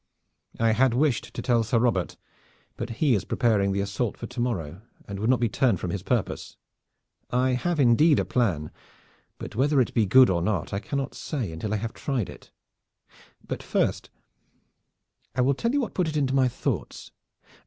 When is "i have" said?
7.29-7.79, 11.71-11.93